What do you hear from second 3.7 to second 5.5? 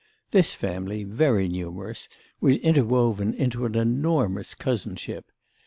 enormous cousinship.